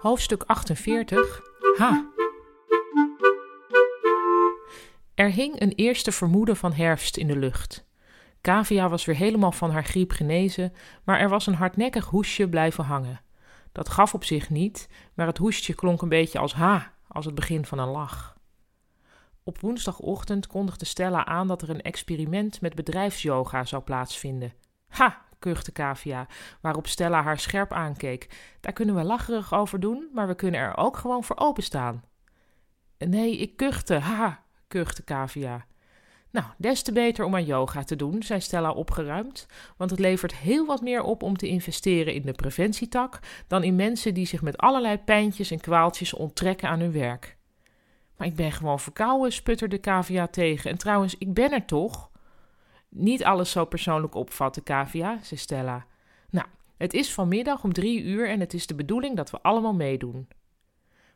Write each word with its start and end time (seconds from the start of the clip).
Hoofdstuk 0.00 0.42
48. 0.46 1.40
Ha! 1.76 2.10
Er 5.14 5.30
hing 5.30 5.60
een 5.60 5.72
eerste 5.72 6.12
vermoeden 6.12 6.56
van 6.56 6.72
herfst 6.72 7.16
in 7.16 7.26
de 7.26 7.36
lucht. 7.36 7.86
Kavia 8.40 8.88
was 8.88 9.04
weer 9.04 9.16
helemaal 9.16 9.52
van 9.52 9.70
haar 9.70 9.84
griep 9.84 10.10
genezen, 10.10 10.72
maar 11.04 11.20
er 11.20 11.28
was 11.28 11.46
een 11.46 11.54
hardnekkig 11.54 12.04
hoesje 12.04 12.48
blijven 12.48 12.84
hangen. 12.84 13.20
Dat 13.72 13.88
gaf 13.88 14.14
op 14.14 14.24
zich 14.24 14.50
niet, 14.50 14.88
maar 15.14 15.26
het 15.26 15.38
hoestje 15.38 15.74
klonk 15.74 16.02
een 16.02 16.08
beetje 16.08 16.38
als 16.38 16.54
ha, 16.54 16.92
als 17.08 17.24
het 17.24 17.34
begin 17.34 17.64
van 17.64 17.78
een 17.78 17.88
lach. 17.88 18.36
Op 19.42 19.60
woensdagochtend 19.60 20.46
kondigde 20.46 20.84
Stella 20.84 21.24
aan 21.24 21.48
dat 21.48 21.62
er 21.62 21.70
een 21.70 21.82
experiment 21.82 22.60
met 22.60 22.74
bedrijfsyoga 22.74 23.64
zou 23.64 23.82
plaatsvinden. 23.82 24.52
Ha, 24.88 25.26
kuchte 25.38 25.72
Kavia, 25.72 26.26
waarop 26.60 26.86
Stella 26.86 27.22
haar 27.22 27.38
scherp 27.38 27.72
aankeek. 27.72 28.28
Daar 28.60 28.72
kunnen 28.72 28.94
we 28.94 29.02
lacherig 29.02 29.54
over 29.54 29.80
doen, 29.80 30.08
maar 30.12 30.26
we 30.26 30.34
kunnen 30.34 30.60
er 30.60 30.76
ook 30.76 30.96
gewoon 30.96 31.24
voor 31.24 31.36
openstaan. 31.36 32.04
Nee, 32.98 33.38
ik 33.38 33.56
kuchte, 33.56 33.94
ha, 33.94 34.44
kuchte 34.68 35.02
Kavia. 35.02 35.66
Nou, 36.30 36.46
des 36.56 36.82
te 36.82 36.92
beter 36.92 37.24
om 37.24 37.34
aan 37.34 37.44
yoga 37.44 37.84
te 37.84 37.96
doen, 37.96 38.22
zei 38.22 38.40
Stella 38.40 38.70
opgeruimd, 38.70 39.46
want 39.76 39.90
het 39.90 39.98
levert 39.98 40.34
heel 40.34 40.66
wat 40.66 40.82
meer 40.82 41.02
op 41.02 41.22
om 41.22 41.36
te 41.36 41.48
investeren 41.48 42.14
in 42.14 42.22
de 42.22 42.32
preventietak 42.32 43.18
dan 43.46 43.62
in 43.62 43.76
mensen 43.76 44.14
die 44.14 44.26
zich 44.26 44.42
met 44.42 44.58
allerlei 44.58 44.98
pijntjes 44.98 45.50
en 45.50 45.60
kwaaltjes 45.60 46.14
onttrekken 46.14 46.68
aan 46.68 46.80
hun 46.80 46.92
werk. 46.92 47.36
Maar 48.16 48.26
ik 48.26 48.36
ben 48.36 48.52
gewoon 48.52 48.80
verkouden, 48.80 49.32
sputterde 49.32 49.78
Kavia 49.78 50.26
tegen. 50.26 50.70
En 50.70 50.78
trouwens, 50.78 51.18
ik 51.18 51.34
ben 51.34 51.52
er 51.52 51.64
toch? 51.64 52.10
Niet 52.88 53.24
alles 53.24 53.50
zo 53.50 53.64
persoonlijk 53.64 54.14
opvatten, 54.14 54.62
Kavia, 54.62 55.18
zei 55.22 55.40
Stella. 55.40 55.86
Nou, 56.30 56.46
het 56.76 56.94
is 56.94 57.14
vanmiddag 57.14 57.64
om 57.64 57.72
drie 57.72 58.02
uur 58.02 58.28
en 58.28 58.40
het 58.40 58.54
is 58.54 58.66
de 58.66 58.74
bedoeling 58.74 59.16
dat 59.16 59.30
we 59.30 59.42
allemaal 59.42 59.74
meedoen. 59.74 60.28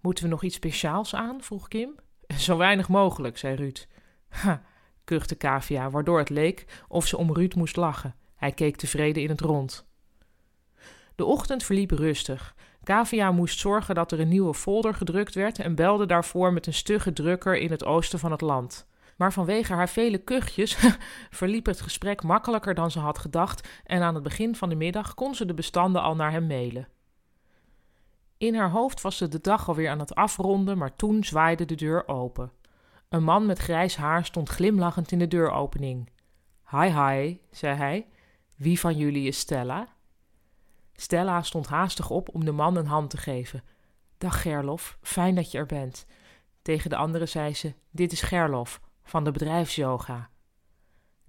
Moeten 0.00 0.24
we 0.24 0.30
nog 0.30 0.42
iets 0.42 0.54
speciaals 0.54 1.14
aan? 1.14 1.42
vroeg 1.42 1.68
Kim. 1.68 1.94
Zo 2.36 2.56
weinig 2.56 2.88
mogelijk, 2.88 3.38
zei 3.38 3.54
Ruud. 3.54 3.86
Ha, 4.28 4.62
kuchte 5.04 5.34
Kavia, 5.34 5.90
waardoor 5.90 6.18
het 6.18 6.30
leek 6.30 6.84
of 6.88 7.06
ze 7.06 7.16
om 7.16 7.32
Ruud 7.32 7.54
moest 7.54 7.76
lachen. 7.76 8.14
Hij 8.34 8.52
keek 8.52 8.76
tevreden 8.76 9.22
in 9.22 9.28
het 9.28 9.40
rond. 9.40 9.86
De 11.14 11.24
ochtend 11.24 11.62
verliep 11.64 11.90
rustig. 11.90 12.54
Kavia 12.82 13.32
moest 13.32 13.58
zorgen 13.58 13.94
dat 13.94 14.12
er 14.12 14.20
een 14.20 14.28
nieuwe 14.28 14.54
folder 14.54 14.94
gedrukt 14.94 15.34
werd 15.34 15.58
en 15.58 15.74
belde 15.74 16.06
daarvoor 16.06 16.52
met 16.52 16.66
een 16.66 16.74
stugge 16.74 17.12
drukker 17.12 17.56
in 17.56 17.70
het 17.70 17.84
oosten 17.84 18.18
van 18.18 18.30
het 18.30 18.40
land. 18.40 18.86
Maar 19.16 19.32
vanwege 19.32 19.72
haar 19.72 19.88
vele 19.88 20.18
kuchjes 20.18 20.76
verliep 21.40 21.66
het 21.66 21.80
gesprek 21.80 22.22
makkelijker 22.22 22.74
dan 22.74 22.90
ze 22.90 22.98
had 22.98 23.18
gedacht 23.18 23.68
en 23.84 24.02
aan 24.02 24.14
het 24.14 24.22
begin 24.22 24.56
van 24.56 24.68
de 24.68 24.74
middag 24.74 25.14
kon 25.14 25.34
ze 25.34 25.46
de 25.46 25.54
bestanden 25.54 26.02
al 26.02 26.14
naar 26.14 26.30
hem 26.30 26.46
mailen. 26.46 26.88
In 28.36 28.54
haar 28.54 28.70
hoofd 28.70 29.00
was 29.00 29.16
ze 29.16 29.28
de 29.28 29.40
dag 29.40 29.68
alweer 29.68 29.90
aan 29.90 29.98
het 29.98 30.14
afronden, 30.14 30.78
maar 30.78 30.96
toen 30.96 31.24
zwaaide 31.24 31.64
de 31.64 31.74
deur 31.74 32.08
open. 32.08 32.52
Een 33.08 33.24
man 33.24 33.46
met 33.46 33.58
grijs 33.58 33.96
haar 33.96 34.24
stond 34.24 34.48
glimlachend 34.48 35.12
in 35.12 35.18
de 35.18 35.28
deuropening. 35.28 36.10
Hi, 36.70 36.86
hi, 36.86 37.38
zei 37.50 37.76
hij. 37.76 38.06
Wie 38.56 38.80
van 38.80 38.96
jullie 38.96 39.26
is 39.26 39.38
Stella? 39.38 39.88
Stella 40.92 41.42
stond 41.42 41.66
haastig 41.66 42.10
op 42.10 42.34
om 42.34 42.44
de 42.44 42.52
man 42.52 42.76
een 42.76 42.86
hand 42.86 43.10
te 43.10 43.16
geven. 43.16 43.64
Dag 44.18 44.42
Gerlof, 44.42 44.98
fijn 45.02 45.34
dat 45.34 45.50
je 45.50 45.58
er 45.58 45.66
bent. 45.66 46.06
Tegen 46.62 46.90
de 46.90 46.96
andere 46.96 47.26
zei 47.26 47.54
ze: 47.54 47.74
Dit 47.90 48.12
is 48.12 48.22
Gerlof, 48.22 48.80
van 49.04 49.24
de 49.24 49.30
bedrijfsyoga. 49.30 50.30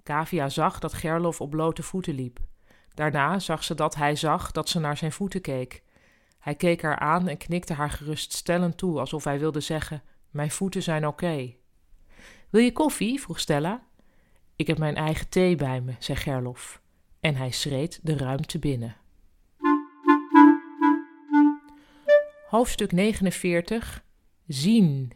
Kavia 0.04 0.50
zag 0.50 0.80
dat 0.80 0.94
Gerlof 0.94 1.42
op 1.42 1.50
blote 1.50 1.84
voeten 1.84 2.14
liep. 2.14 2.40
Daarna 2.94 3.40
zag 3.40 3.64
ze 3.64 3.76
dat 3.76 3.96
hij 3.96 4.16
zag 4.16 4.52
dat 4.52 4.70
ze 4.70 4.80
naar 4.80 4.98
zijn 4.98 5.12
voeten 5.12 5.42
keek. 5.42 5.84
Hij 6.40 6.56
keek 6.56 6.82
haar 6.82 7.00
aan 7.00 7.28
en 7.28 7.38
knikte 7.38 7.74
haar 7.74 7.90
geruststellend 7.90 8.78
toe, 8.78 9.00
alsof 9.00 9.24
hij 9.24 9.40
wilde 9.40 9.60
zeggen: 9.60 10.04
Mijn 10.30 10.52
voeten 10.52 10.84
zijn 10.84 11.08
oké. 11.08 11.54
Wil 12.50 12.62
je 12.62 12.72
koffie? 12.72 13.22
vroeg 13.22 13.40
Stella. 13.40 13.84
Ik 14.56 14.68
heb 14.68 14.78
mijn 14.78 14.96
eigen 14.96 15.30
thee 15.30 15.56
bij 15.56 15.82
me, 15.82 15.96
zei 16.00 16.18
Gerlof. 16.18 16.82
En 17.20 17.36
hij 17.36 17.52
schreed 17.52 18.00
de 18.04 18.18
ruimte 18.18 18.60
binnen. 18.60 18.96
Hoofdstuk 22.50 22.92
49 22.92 24.04
Zien. 24.48 25.12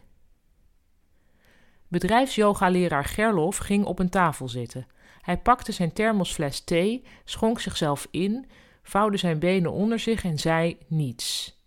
Bedrijfsyoga-leraar 1.90 3.04
Gerlof 3.04 3.56
ging 3.56 3.84
op 3.84 3.98
een 3.98 4.10
tafel 4.10 4.48
zitten. 4.48 4.86
Hij 5.20 5.38
pakte 5.38 5.72
zijn 5.72 5.92
thermosfles 5.92 6.60
thee, 6.60 7.04
schonk 7.24 7.60
zichzelf 7.60 8.08
in, 8.10 8.46
vouwde 8.82 9.16
zijn 9.16 9.38
benen 9.38 9.72
onder 9.72 9.98
zich 9.98 10.24
en 10.24 10.38
zei 10.38 10.78
niets. 10.86 11.58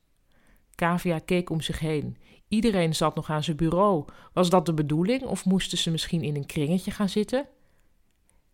Kavia 0.75 1.19
keek 1.19 1.49
om 1.49 1.61
zich 1.61 1.79
heen. 1.79 2.17
Iedereen 2.47 2.95
zat 2.95 3.15
nog 3.15 3.29
aan 3.29 3.43
zijn 3.43 3.57
bureau. 3.57 4.05
Was 4.33 4.49
dat 4.49 4.65
de 4.65 4.73
bedoeling 4.73 5.23
of 5.23 5.45
moesten 5.45 5.77
ze 5.77 5.91
misschien 5.91 6.21
in 6.21 6.35
een 6.35 6.45
kringetje 6.45 6.91
gaan 6.91 7.09
zitten? 7.09 7.47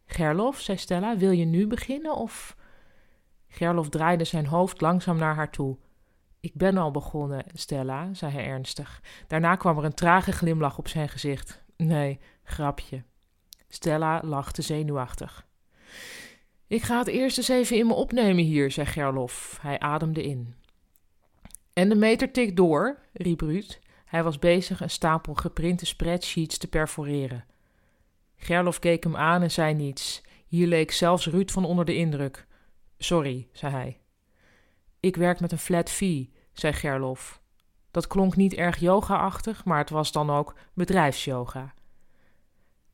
Gerlof, 0.06 0.60
zei 0.60 0.78
Stella, 0.78 1.18
wil 1.18 1.32
je 1.32 1.46
nu 1.46 1.68
beginnen 1.68 2.16
of... 2.16 2.58
Gerlof 3.48 3.90
draaide 3.90 4.24
zijn 4.24 4.46
hoofd 4.46 4.82
langzaam 4.82 5.18
naar 5.18 5.36
haar 5.36 5.52
toe. 5.52 5.78
Ik 6.40 6.54
ben 6.54 6.78
al 6.78 6.92
begonnen, 6.92 7.46
Stella, 7.54 8.14
zei 8.14 8.32
hij 8.32 8.46
ernstig. 8.46 9.02
Daarna 9.28 9.56
kwam 9.56 9.78
er 9.78 9.84
een 9.84 9.94
trage 9.94 10.32
glimlach 10.32 10.78
op 10.78 10.88
zijn 10.88 11.10
gezicht. 11.10 11.64
Nee, 11.78 12.20
grapje. 12.44 13.04
Stella 13.68 14.22
lachte 14.24 14.62
zenuwachtig. 14.62 15.48
Ik 16.68 16.82
ga 16.82 16.98
het 16.98 17.08
eerst 17.08 17.38
eens 17.38 17.48
even 17.48 17.78
in 17.78 17.88
me 17.88 17.94
opnemen 17.94 18.44
hier, 18.44 18.72
zei 18.72 18.88
Gerlof. 18.88 19.58
Hij 19.62 19.80
ademde 19.80 20.24
in. 20.24 20.56
En 21.74 21.90
de 21.90 21.96
meter 21.96 22.32
tikt 22.32 22.56
door, 22.56 23.00
riep 23.14 23.42
Ruud. 23.42 23.80
Hij 24.06 24.24
was 24.24 24.40
bezig 24.40 24.82
een 24.82 24.90
stapel 24.90 25.34
geprinte 25.34 25.86
spreadsheets 25.86 26.58
te 26.58 26.68
perforeren. 26.68 27.46
Gerlof 28.36 28.80
keek 28.80 29.04
hem 29.04 29.16
aan 29.16 29.42
en 29.42 29.52
zei 29.52 29.74
niets. 29.74 30.22
Hier 30.48 30.68
leek 30.68 30.92
zelfs 30.92 31.28
Ruud 31.28 31.52
van 31.52 31.66
onder 31.66 31.86
de 31.86 31.96
indruk. 31.96 32.48
Sorry, 32.98 33.48
zei 33.52 33.72
hij. 33.74 34.00
Ik 35.00 35.16
werk 35.16 35.40
met 35.40 35.52
een 35.52 35.58
flat 35.58 35.90
fee, 35.90 36.34
zei 36.54 36.74
Gerlof. 36.74 37.42
Dat 37.92 38.08
klonk 38.08 38.36
niet 38.36 38.54
erg 38.54 38.78
yoga-achtig, 38.78 39.66
maar 39.66 39.78
het 39.78 39.90
was 39.90 40.12
dan 40.12 40.30
ook 40.30 40.56
bedrijfsyoga. 40.74 41.74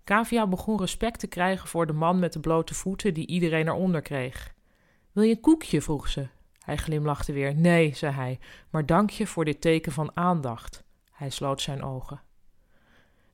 Kavia 0.03 0.47
begon 0.47 0.79
respect 0.79 1.19
te 1.19 1.27
krijgen 1.27 1.67
voor 1.67 1.85
de 1.85 1.93
man 1.93 2.19
met 2.19 2.33
de 2.33 2.39
blote 2.39 2.73
voeten 2.73 3.13
die 3.13 3.27
iedereen 3.27 3.67
eronder 3.67 4.01
kreeg. 4.01 4.53
Wil 5.11 5.23
je 5.23 5.35
een 5.35 5.41
koekje? 5.41 5.81
vroeg 5.81 6.07
ze. 6.07 6.27
Hij 6.59 6.77
glimlachte 6.77 7.33
weer. 7.33 7.55
Nee, 7.55 7.95
zei 7.95 8.13
hij, 8.13 8.39
maar 8.69 8.85
dank 8.85 9.09
je 9.09 9.27
voor 9.27 9.45
dit 9.45 9.61
teken 9.61 9.91
van 9.91 10.11
aandacht. 10.13 10.83
Hij 11.11 11.29
sloot 11.29 11.61
zijn 11.61 11.83
ogen. 11.83 12.21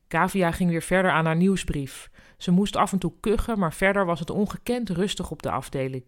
Kavia 0.08 0.52
ging 0.52 0.70
weer 0.70 0.82
verder 0.82 1.12
aan 1.12 1.26
haar 1.26 1.36
nieuwsbrief. 1.36 2.10
Ze 2.38 2.52
moest 2.52 2.76
af 2.76 2.92
en 2.92 3.00
toe 3.00 3.14
kuchen, 3.20 3.60
maar 3.60 3.74
verder 3.74 4.06
was 4.06 4.20
het 4.20 4.30
ongekend 4.30 4.90
rustig 4.90 5.32
op 5.32 5.42
de 5.42 5.52
afdeling. 5.52 6.06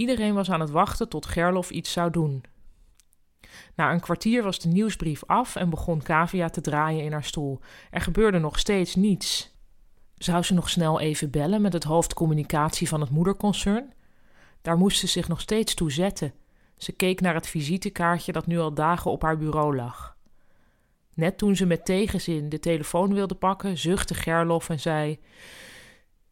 Iedereen 0.00 0.34
was 0.34 0.50
aan 0.50 0.60
het 0.60 0.70
wachten 0.70 1.08
tot 1.08 1.26
Gerlof 1.26 1.70
iets 1.70 1.92
zou 1.92 2.10
doen. 2.10 2.44
Na 3.74 3.92
een 3.92 4.00
kwartier 4.00 4.42
was 4.42 4.58
de 4.58 4.68
nieuwsbrief 4.68 5.24
af 5.26 5.56
en 5.56 5.70
begon 5.70 6.02
Kavia 6.02 6.48
te 6.48 6.60
draaien 6.60 7.04
in 7.04 7.12
haar 7.12 7.24
stoel. 7.24 7.60
Er 7.90 8.00
gebeurde 8.00 8.38
nog 8.38 8.58
steeds 8.58 8.94
niets. 8.94 9.54
Zou 10.16 10.42
ze 10.42 10.54
nog 10.54 10.68
snel 10.70 11.00
even 11.00 11.30
bellen 11.30 11.62
met 11.62 11.72
het 11.72 11.84
hoofdcommunicatie 11.84 12.88
van 12.88 13.00
het 13.00 13.10
moederconcern? 13.10 13.92
Daar 14.62 14.76
moest 14.76 14.98
ze 14.98 15.06
zich 15.06 15.28
nog 15.28 15.40
steeds 15.40 15.74
toe 15.74 15.92
zetten. 15.92 16.32
Ze 16.76 16.92
keek 16.92 17.20
naar 17.20 17.34
het 17.34 17.46
visitekaartje 17.46 18.32
dat 18.32 18.46
nu 18.46 18.58
al 18.58 18.74
dagen 18.74 19.10
op 19.10 19.22
haar 19.22 19.38
bureau 19.38 19.76
lag. 19.76 20.16
Net 21.14 21.38
toen 21.38 21.56
ze 21.56 21.66
met 21.66 21.84
tegenzin 21.84 22.48
de 22.48 22.58
telefoon 22.58 23.14
wilde 23.14 23.34
pakken, 23.34 23.78
zuchtte 23.78 24.14
Gerlof 24.14 24.68
en 24.68 24.80
zei: 24.80 25.18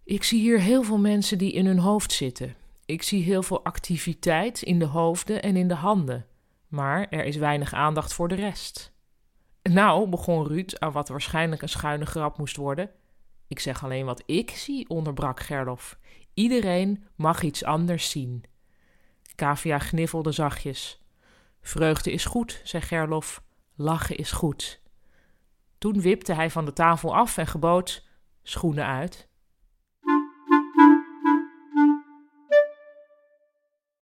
Ik 0.04 0.24
zie 0.24 0.40
hier 0.40 0.60
heel 0.60 0.82
veel 0.82 0.98
mensen 0.98 1.38
die 1.38 1.52
in 1.52 1.66
hun 1.66 1.78
hoofd 1.78 2.12
zitten. 2.12 2.57
Ik 2.88 3.02
zie 3.02 3.22
heel 3.22 3.42
veel 3.42 3.64
activiteit 3.64 4.62
in 4.62 4.78
de 4.78 4.84
hoofden 4.84 5.42
en 5.42 5.56
in 5.56 5.68
de 5.68 5.74
handen, 5.74 6.26
maar 6.68 7.06
er 7.08 7.24
is 7.24 7.36
weinig 7.36 7.72
aandacht 7.72 8.14
voor 8.14 8.28
de 8.28 8.34
rest. 8.34 8.92
Nou, 9.62 10.08
begon 10.08 10.46
Ruud 10.46 10.78
aan 10.78 10.92
wat 10.92 11.08
waarschijnlijk 11.08 11.62
een 11.62 11.68
schuine 11.68 12.06
grap 12.06 12.38
moest 12.38 12.56
worden. 12.56 12.90
Ik 13.48 13.58
zeg 13.60 13.84
alleen 13.84 14.04
wat 14.04 14.22
ik 14.26 14.50
zie, 14.50 14.88
onderbrak 14.88 15.40
Gerlof. 15.40 15.98
Iedereen 16.34 17.04
mag 17.16 17.42
iets 17.42 17.64
anders 17.64 18.10
zien. 18.10 18.44
Kavia 19.34 19.78
gniffelde 19.78 20.32
zachtjes. 20.32 21.02
Vreugde 21.60 22.12
is 22.12 22.24
goed, 22.24 22.60
zei 22.64 22.82
Gerlof. 22.82 23.42
Lachen 23.74 24.16
is 24.16 24.32
goed. 24.32 24.82
Toen 25.78 26.00
wipte 26.00 26.32
hij 26.32 26.50
van 26.50 26.64
de 26.64 26.72
tafel 26.72 27.16
af 27.16 27.36
en 27.36 27.46
gebood: 27.46 28.06
schoenen 28.42 28.86
uit. 28.86 29.27